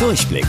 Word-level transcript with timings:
Durchblick. 0.00 0.46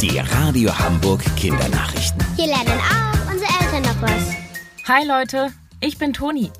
Die 0.00 0.18
Radio 0.18 0.70
Hamburg 0.78 1.22
Kindernachrichten. 1.36 2.24
Hier 2.34 2.46
lernen 2.46 2.80
auch 2.80 3.30
unsere 3.30 3.50
Eltern 3.60 3.82
noch 3.82 4.00
was. 4.00 4.88
Hi 4.88 5.06
Leute, 5.06 5.52
ich 5.80 5.98
bin 5.98 6.14
Toni. 6.14 6.50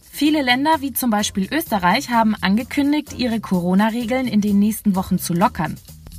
Viele 0.00 0.42
Länder 0.42 0.80
wie 0.80 0.92
zum 0.92 1.10
Beispiel 1.10 1.48
Österreich 1.48 2.10
haben 2.10 2.34
angekündigt, 2.40 3.12
ihre 3.16 3.38
Corona-Regeln 3.38 4.26
in 4.26 4.40
den 4.40 4.58
nächsten 4.58 4.96
Wochen 4.96 5.20
zu 5.20 5.32
lockern. 5.32 5.78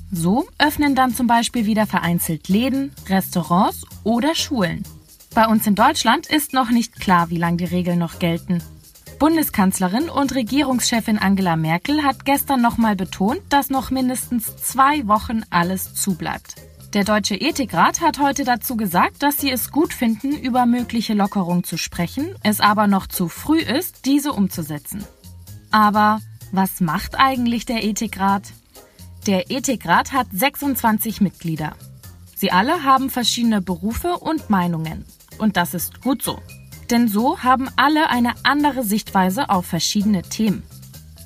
So 0.09 0.47
öffnen 0.57 0.95
dann 0.95 1.13
zum 1.13 1.27
Beispiel 1.27 1.65
wieder 1.65 1.85
vereinzelt 1.85 2.47
Läden, 2.47 2.93
Restaurants 3.09 3.83
oder 4.05 4.35
Schulen. 4.35 4.83
Bei 5.35 5.47
uns 5.47 5.67
in 5.67 5.75
Deutschland 5.75 6.27
ist 6.27 6.53
noch 6.53 6.69
nicht 6.69 6.97
klar, 6.97 7.29
wie 7.29 7.37
lange 7.37 7.57
die 7.57 7.65
Regeln 7.65 7.99
noch 7.99 8.19
gelten. 8.19 8.63
Bundeskanzlerin 9.19 10.09
und 10.09 10.35
Regierungschefin 10.35 11.17
Angela 11.17 11.55
Merkel 11.55 12.03
hat 12.03 12.23
gestern 12.23 12.61
nochmal 12.61 12.95
betont, 12.95 13.41
dass 13.49 13.71
noch 13.71 13.89
mindestens 13.89 14.55
zwei 14.57 15.07
Wochen 15.07 15.41
alles 15.49 15.95
zubleibt. 15.95 16.55
Der 16.93 17.03
Deutsche 17.03 17.35
Ethikrat 17.35 17.99
hat 17.99 18.19
heute 18.19 18.43
dazu 18.43 18.77
gesagt, 18.77 19.23
dass 19.23 19.37
sie 19.37 19.49
es 19.49 19.71
gut 19.71 19.91
finden, 19.91 20.31
über 20.33 20.65
mögliche 20.65 21.15
Lockerungen 21.15 21.63
zu 21.63 21.77
sprechen, 21.77 22.35
es 22.43 22.61
aber 22.61 22.85
noch 22.87 23.07
zu 23.07 23.27
früh 23.27 23.59
ist, 23.59 24.05
diese 24.05 24.33
umzusetzen. 24.33 25.03
Aber 25.71 26.19
was 26.51 26.79
macht 26.79 27.19
eigentlich 27.19 27.65
der 27.65 27.83
Ethikrat? 27.83 28.43
Der 29.25 29.49
Ethikrat 29.49 30.13
hat 30.13 30.27
26 30.31 31.21
Mitglieder. 31.21 31.75
Sie 32.35 32.51
alle 32.51 32.83
haben 32.83 33.09
verschiedene 33.09 33.61
Berufe 33.61 34.17
und 34.17 34.51
Meinungen. 34.51 35.05
Und 35.39 35.57
das 35.57 35.73
ist 35.73 36.01
gut 36.01 36.21
so. 36.21 36.39
Denn 36.89 37.07
so 37.07 37.39
haben 37.43 37.69
alle 37.75 38.09
eine 38.09 38.33
andere 38.43 38.83
Sichtweise 38.83 39.49
auf 39.49 39.65
verschiedene 39.65 40.23
Themen. 40.23 40.63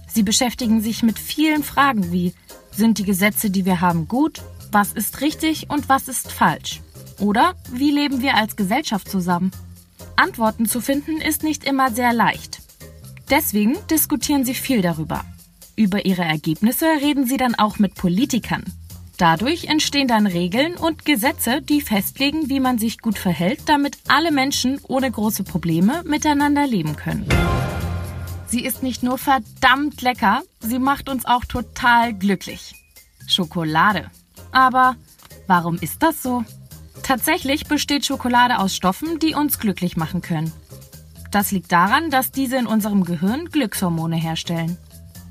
Sie 0.08 0.24
beschäftigen 0.24 0.82
sich 0.82 1.04
mit 1.04 1.20
vielen 1.20 1.64
Fragen 1.64 2.12
wie, 2.12 2.34
sind 2.72 2.98
die 2.98 3.04
Gesetze, 3.04 3.50
die 3.50 3.66
wir 3.66 3.82
haben, 3.82 4.08
gut? 4.08 4.42
Was 4.72 4.94
ist 4.94 5.22
richtig 5.22 5.70
und 5.70 5.90
was 5.90 6.08
ist 6.08 6.32
falsch? 6.32 6.82
Oder 7.20 7.55
wie 7.72 7.91
leben 7.91 8.22
wir 8.22 8.35
als 8.35 8.55
Gesellschaft 8.55 9.10
zusammen? 9.10 9.52
Antworten 10.16 10.66
zu 10.66 10.82
finden 10.82 11.18
ist 11.18 11.44
nicht 11.44 11.63
immer 11.63 11.91
sehr 11.91 12.13
leicht. 12.13 12.62
Deswegen 13.30 13.78
diskutieren 13.90 14.46
sie 14.46 14.54
viel 14.54 14.82
darüber. 14.82 15.24
Über 15.76 16.05
ihre 16.05 16.24
Ergebnisse 16.24 16.85
reden 17.02 17.26
sie 17.26 17.38
dann 17.38 17.55
auch 17.55 17.80
mit 17.80 17.96
Politikern. 17.96 18.63
Dadurch 19.22 19.66
entstehen 19.66 20.08
dann 20.08 20.26
Regeln 20.26 20.76
und 20.77 21.05
Gesetze, 21.05 21.62
die 21.62 21.82
festlegen, 21.82 22.50
wie 22.50 22.60
man 22.60 22.80
sich 22.80 22.98
gut 22.98 23.20
verhält, 23.20 23.60
damit 23.68 24.00
alle 24.08 24.32
Menschen 24.32 24.82
ohne 24.88 25.12
große 25.12 25.44
Probleme 25.44 26.02
miteinander 26.05 26.66
leben 26.66 26.96
können. 26.96 27.30
Sie 28.48 28.66
ist 28.66 28.82
nicht 28.82 29.04
nur 29.04 29.20
verdammt 29.20 30.02
lecker, 30.02 30.41
sie 30.60 30.80
macht 30.80 31.08
uns 31.08 31.26
auch 31.26 31.46
total 31.46 32.16
glücklich. 32.16 32.74
Schokolade. 33.28 34.10
Aber 34.52 34.96
warum 35.46 35.76
ist 35.76 36.02
das 36.02 36.24
so? 36.24 36.44
Tatsächlich 37.04 37.68
besteht 37.68 38.08
Schokolade 38.08 38.58
aus 38.58 38.76
Stoffen, 38.76 39.20
die 39.20 39.35
uns 39.35 39.60
glücklich 39.60 39.98
machen 39.98 40.24
können. 40.24 40.52
Das 41.30 41.52
liegt 41.52 41.72
daran, 41.72 42.10
dass 42.10 42.32
diese 42.32 42.58
in 42.58 42.66
unserem 42.66 43.04
Gehirn 43.04 43.50
Glückshormone 43.52 44.16
herstellen. 44.16 44.80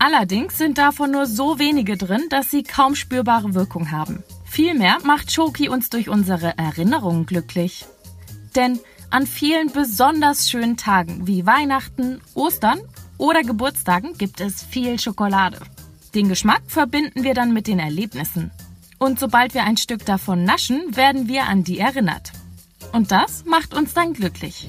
Allerdings 0.03 0.57
sind 0.57 0.79
davon 0.79 1.11
nur 1.11 1.27
so 1.27 1.59
wenige 1.59 1.99
drin, 1.99 2.23
dass 2.31 2.51
sie 2.51 2.63
kaum 2.63 2.95
spürbare 2.95 3.53
Wirkung 3.53 3.91
haben. 3.91 4.25
Vielmehr 4.47 4.97
macht 5.05 5.31
Schoki 5.31 5.69
uns 5.69 5.91
durch 5.91 6.09
unsere 6.09 6.57
Erinnerungen 6.57 7.27
glücklich. 7.27 7.85
Denn 8.57 8.81
an 9.11 9.27
vielen 9.27 9.71
besonders 9.71 10.49
schönen 10.49 10.79
Tagen 10.79 11.27
wie 11.27 11.45
Weihnachten, 11.45 12.23
Ostern 12.33 12.81
oder 13.19 13.43
Geburtstagen 13.43 14.17
gibt 14.17 14.41
es 14.41 14.63
viel 14.63 14.99
Schokolade. 14.99 15.59
Den 16.15 16.31
Geschmack 16.31 16.63
verbinden 16.67 17.23
wir 17.23 17.35
dann 17.35 17.53
mit 17.53 17.67
den 17.67 17.79
Erlebnissen. 17.79 18.51
Und 18.99 19.21
sobald 19.21 19.53
wir 19.53 19.65
ein 19.65 19.77
Stück 19.77 20.07
davon 20.07 20.45
naschen, 20.45 20.97
werden 20.97 21.29
wir 21.29 21.45
an 21.45 21.63
die 21.63 21.79
erinnert. 21.79 22.33
Und 22.93 23.13
das 23.13 23.45
macht 23.45 23.75
uns 23.75 23.93
dann 23.93 24.15
glücklich. 24.15 24.67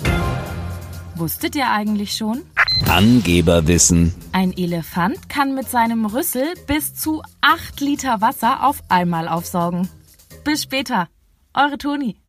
Wusstet 1.16 1.56
ihr 1.56 1.70
eigentlich 1.70 2.18
schon? 2.18 2.42
Angeberwissen. 2.88 4.14
Ein 4.32 4.56
Elefant 4.58 5.30
kann 5.30 5.56
mit 5.56 5.70
seinem 5.70 6.06
Rüssel 6.06 6.54
bis 6.68 6.94
zu 6.96 7.22
8 7.42 7.80
Liter 7.80 8.22
Wasser 8.22 8.66
auf 8.66 8.82
einmal 8.90 9.28
aufsaugen. 9.28 9.90
Bis 10.44 10.64
später. 10.64 11.08
Eure 11.54 11.78
Toni. 11.78 12.16